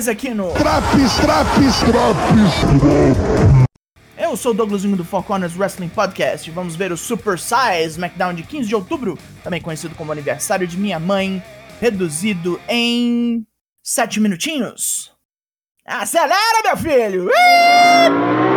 [0.00, 2.54] nós aqui no Traps, traps, traps.
[4.16, 7.90] Eu sou o Douglasinho do Four Corners Wrestling Podcast e vamos ver o Super Size
[7.90, 11.42] SmackDown de 15 de outubro, também conhecido como aniversário de minha mãe,
[11.82, 13.46] reduzido em
[13.84, 15.12] 7 minutinhos.
[15.84, 17.28] Acelera, meu filho!
[17.28, 18.49] Em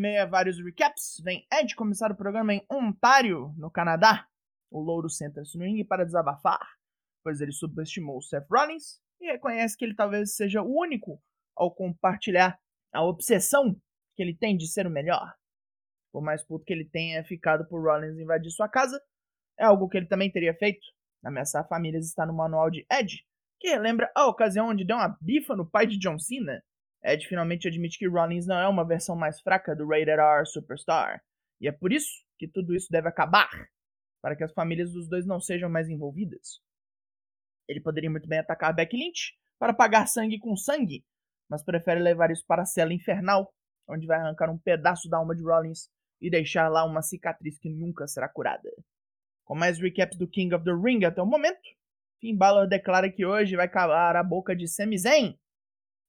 [0.00, 4.26] meio a vários recaps, vem Ed começar o programa em Ontário, no Canadá.
[4.70, 6.66] O Louro senta-se no ringue para desabafar,
[7.22, 11.22] pois ele subestimou Seth Rollins e reconhece que ele talvez seja o único
[11.54, 12.58] ao compartilhar
[12.92, 13.78] a obsessão
[14.16, 15.34] que ele tem de ser o melhor.
[16.10, 18.98] Por mais puto que ele tenha ficado por Rollins invadir sua casa,
[19.58, 20.80] é algo que ele também teria feito.
[21.22, 23.22] Ameaçar famílias está no manual de Ed,
[23.60, 26.64] que lembra a ocasião onde deu uma bifa no pai de John Cena
[27.02, 31.22] Ed finalmente admite que Rollins não é uma versão mais fraca do Rated R Superstar,
[31.60, 33.48] e é por isso que tudo isso deve acabar,
[34.22, 36.60] para que as famílias dos dois não sejam mais envolvidas.
[37.66, 41.04] Ele poderia muito bem atacar Becky Lynch para pagar sangue com sangue,
[41.48, 43.52] mas prefere levar isso para a cela infernal,
[43.88, 45.88] onde vai arrancar um pedaço da alma de Rollins
[46.20, 48.70] e deixar lá uma cicatriz que nunca será curada.
[49.44, 51.60] Com mais recaps do King of the Ring até o momento,
[52.20, 55.38] Finn Balor declara que hoje vai calar a boca de Sami Zayn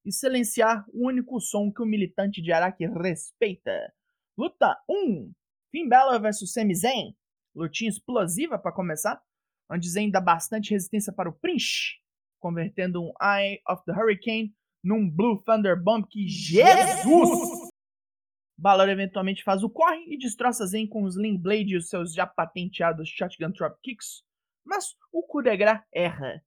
[0.06, 3.94] e silenciar o único som que o militante de Araki respeita.
[4.38, 5.32] Luta 1:
[5.72, 7.16] Finn Balor vs Sami Zayn.
[7.54, 9.22] Lutinha explosiva para começar,
[9.70, 12.00] onde Zayn dá bastante resistência para o Prince,
[12.40, 17.70] convertendo um Eye of the Hurricane num Blue Thunder Bomb que Jesus!
[18.58, 22.14] Balor eventualmente faz o corre e destroça Zayn com o Sling Blade e os seus
[22.14, 24.24] já patenteados Shotgun Drop Kicks,
[24.64, 26.44] mas o coup de gras erra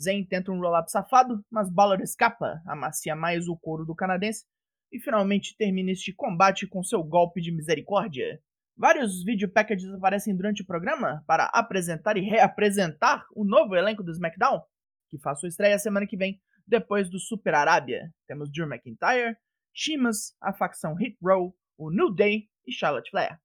[0.00, 4.46] Zayn tenta um roll-up safado, mas Balor escapa, amacia mais o couro do canadense
[4.90, 8.40] e finalmente termina este combate com seu golpe de misericórdia.
[8.76, 14.10] Vários video packages aparecem durante o programa para apresentar e reapresentar o novo elenco do
[14.10, 14.62] SmackDown,
[15.10, 18.10] que faz sua estreia semana que vem, depois do Super Arábia.
[18.26, 19.36] Temos Drew McIntyre,
[19.74, 23.38] Sheamus, a facção Hit Row, o New Day e Charlotte Flair.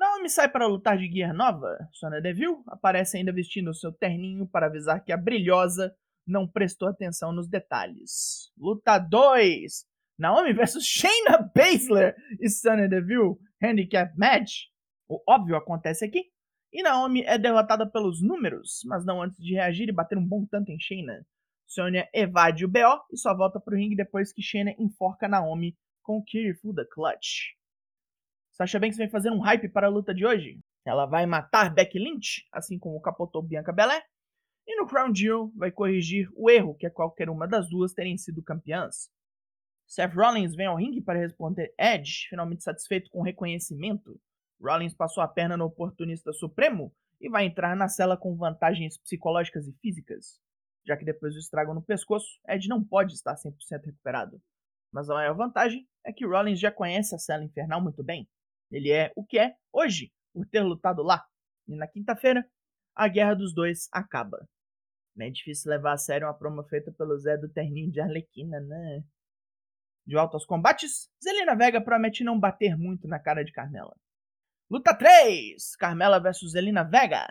[0.00, 1.76] Naomi sai para lutar de guia nova.
[1.92, 5.94] Sonya Deville aparece ainda vestindo seu terninho para avisar que a brilhosa
[6.26, 8.50] não prestou atenção nos detalhes.
[8.56, 9.84] Luta 2.
[10.18, 13.36] Naomi versus Shayna Baszler e Sonya Deville.
[13.62, 14.68] Handicap Match.
[15.06, 16.30] O óbvio acontece aqui.
[16.72, 20.46] E Naomi é derrotada pelos números, mas não antes de reagir e bater um bom
[20.46, 21.26] tanto em Shayna.
[21.66, 26.16] Sonya evade o BO e só volta pro ringue depois que Shayna enforca Naomi com
[26.16, 27.59] o Kirifu da Clutch.
[28.60, 30.60] Sasha Banks vem fazendo um hype para a luta de hoje.
[30.84, 34.04] Ela vai matar Becky Lynch, assim como capotou Bianca Belair.
[34.66, 38.42] E no Crown Jewel vai corrigir o erro que qualquer uma das duas terem sido
[38.42, 39.08] campeãs.
[39.86, 44.20] Seth Rollins vem ao ringue para responder Edge, finalmente satisfeito com o reconhecimento.
[44.60, 49.66] Rollins passou a perna no oportunista supremo e vai entrar na cela com vantagens psicológicas
[49.68, 50.38] e físicas.
[50.86, 54.38] Já que depois do estrago no pescoço, Edge não pode estar 100% recuperado.
[54.92, 58.28] Mas a maior vantagem é que Rollins já conhece a cela infernal muito bem.
[58.70, 61.24] Ele é o que é hoje, por ter lutado lá.
[61.66, 62.46] E na quinta-feira,
[62.94, 64.46] a guerra dos dois acaba.
[65.14, 68.60] Não é difícil levar a sério uma promo feita pelo Zé do Terninho de Arlequina,
[68.60, 69.04] né?
[70.06, 73.94] De volta aos combates, Zelina Vega promete não bater muito na cara de Carmela.
[74.70, 75.76] Luta 3!
[75.76, 77.26] Carmela vs Zelina Vega.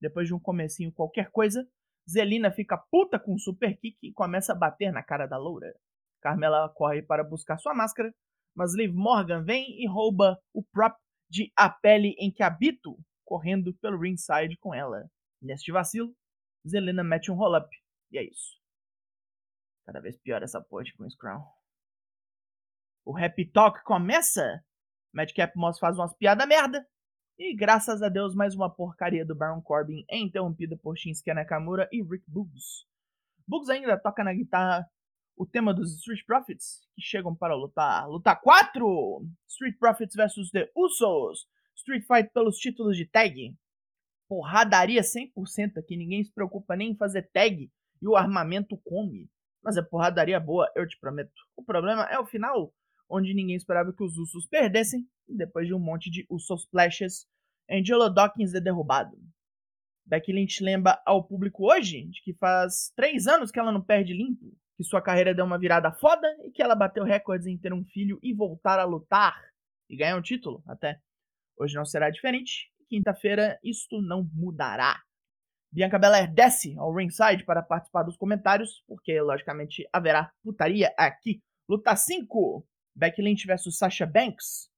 [0.00, 1.66] Depois de um comecinho qualquer coisa,
[2.08, 5.74] Zelina fica puta com um super kick e começa a bater na cara da loura.
[6.20, 8.14] Carmela corre para buscar sua máscara,
[8.54, 10.96] mas Liv Morgan vem e rouba o prop
[11.28, 15.08] de A Pele em que habito, correndo pelo ringside com ela.
[15.40, 16.14] Neste vacilo,
[16.68, 17.68] Zelena mete um roll-up.
[18.10, 18.58] E é isso.
[19.86, 21.42] Cada vez pior essa porra de Queen's Crown.
[23.04, 24.62] O Happy Talk começa.
[25.12, 26.86] Madcap Moss faz umas piadas merda.
[27.38, 31.88] E graças a Deus, mais uma porcaria do Baron Corbin é interrompida por Shinsuke Nakamura
[31.90, 32.84] e Rick Boogs.
[33.48, 34.86] Boogs ainda toca na guitarra
[35.36, 38.08] o tema dos Street Profits, que chegam para lutar.
[38.08, 39.26] Luta 4!
[39.48, 41.46] Street Profits versus The Usos.
[41.76, 43.56] Street Fight pelos títulos de tag.
[44.28, 49.30] Porradaria 100% aqui, ninguém se preocupa nem em fazer tag e o armamento come.
[49.62, 51.32] Mas é porradaria boa, eu te prometo.
[51.56, 52.72] O problema é o final,
[53.08, 57.26] onde ninguém esperava que os Usos perdessem, e depois de um monte de Usos Splashes,
[57.70, 59.16] Angelo Dawkins é derrubado.
[60.04, 64.12] Becky Lynch lembra ao público hoje de que faz três anos que ela não perde
[64.12, 67.70] limpo que sua carreira deu uma virada foda e que ela bateu recordes em ter
[67.70, 69.38] um filho e voltar a lutar
[69.90, 70.98] e ganhar um título até.
[71.54, 72.72] Hoje não será diferente.
[72.88, 74.98] Quinta-feira isto não mudará.
[75.70, 81.42] Bianca Belair desce ao ringside para participar dos comentários, porque logicamente haverá putaria aqui.
[81.68, 82.66] Luta 5:
[82.96, 84.70] Becky Lynch vs Sasha Banks.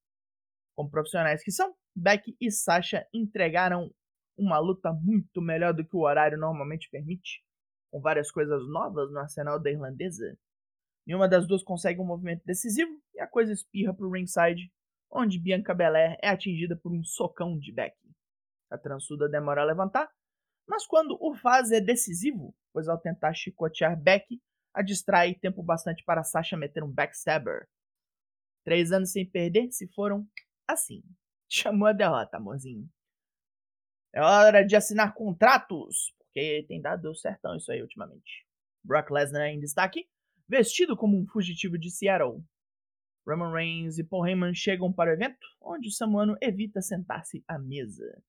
[0.75, 3.89] Como profissionais que são, Becky e Sasha entregaram
[4.37, 7.41] uma luta muito melhor do que o horário normalmente permite,
[7.93, 10.37] com várias coisas novas no arsenal da irlandesa.
[11.07, 14.73] Nenhuma das duas consegue um movimento decisivo e a coisa espirra para o ringside,
[15.11, 18.11] onde Bianca Belair é atingida por um socão de Becky.
[18.71, 20.11] A transuda demora a levantar,
[20.67, 24.41] mas quando o faz é decisivo, pois ao tentar chicotear Becky,
[24.73, 27.69] a distrai tempo bastante para Sasha meter um backstabber.
[28.65, 30.27] Três anos sem perder se foram
[30.67, 31.03] assim.
[31.47, 32.89] Chamou a derrota, amorzinho.
[34.15, 38.47] É hora de assinar contratos, porque tem dado certão isso aí ultimamente.
[38.83, 40.09] Brock Lesnar ainda está aqui,
[40.49, 42.43] vestido como um fugitivo de Seattle.
[43.27, 47.59] Roman Reigns e Paul Heyman chegam para o evento, onde o samuano evita sentar-se à
[47.59, 48.21] mesa.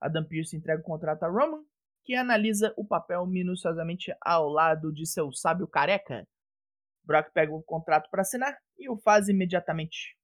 [0.00, 1.62] Adam Pearce entrega o contrato a Roman,
[2.04, 6.26] que analisa o papel minuciosamente ao lado de seu sábio careca.
[7.04, 10.16] Brock pega o contrato para assinar e o faz imediatamente.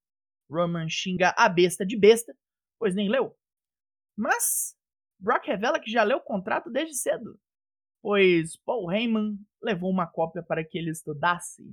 [0.50, 2.34] Roman xinga a besta de besta,
[2.78, 3.36] pois nem leu.
[4.16, 4.76] Mas
[5.18, 7.38] Brock revela que já leu o contrato desde cedo,
[8.00, 11.64] pois Paul Heyman levou uma cópia para que ele estudasse.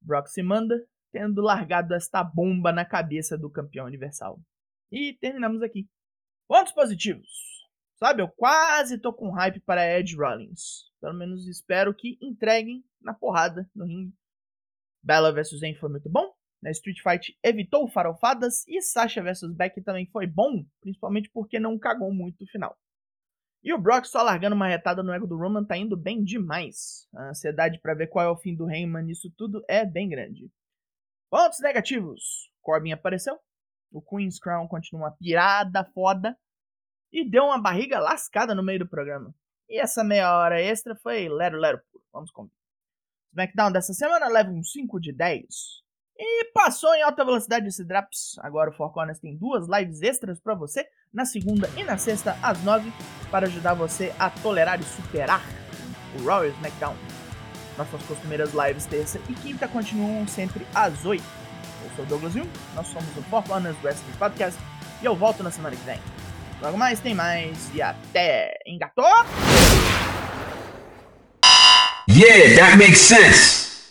[0.00, 4.40] Brock se manda, tendo largado esta bomba na cabeça do campeão universal.
[4.90, 5.88] E terminamos aqui.
[6.48, 7.28] Pontos positivos.
[7.96, 10.90] Sabe, eu quase tô com hype para Edge Rollins.
[11.00, 14.14] Pelo menos espero que entreguem na porrada no ringue.
[15.02, 16.34] Bella vs Zayn foi muito bom.
[16.62, 21.78] Na Street Fight evitou farofadas e Sasha vs Becky também foi bom, principalmente porque não
[21.78, 22.76] cagou muito no final.
[23.62, 27.06] E o Brock só largando uma retada no ego do Roman tá indo bem demais.
[27.14, 30.50] A ansiedade para ver qual é o fim do Heyman nisso tudo é bem grande.
[31.30, 32.50] Pontos negativos.
[32.62, 33.38] Corbin apareceu.
[33.92, 36.36] O Queen's Crown continua uma pirada foda.
[37.12, 39.34] E deu uma barriga lascada no meio do programa.
[39.68, 42.04] E essa meia hora extra foi lero lero puro.
[42.12, 42.54] Vamos comigo.
[43.32, 45.46] SmackDown dessa semana leva um 5 de 10.
[46.22, 48.38] E passou em alta velocidade esse Draps.
[48.40, 52.36] Agora o Four Corners tem duas lives extras para você, na segunda e na sexta,
[52.42, 52.92] às 9,
[53.30, 55.40] para ajudar você a tolerar e superar
[56.18, 56.94] o e SmackDown.
[57.78, 61.24] Nossas costumeiras lives terça e quinta continuam sempre às 8.
[61.84, 64.60] Eu sou o Douglas Jung, nós somos o Four Corners Wrestling Podcast
[65.00, 65.98] e eu volto na semana que vem.
[66.60, 68.58] Logo mais tem mais e até!
[68.66, 69.06] Engatou?
[72.06, 73.69] Yeah, that makes sense.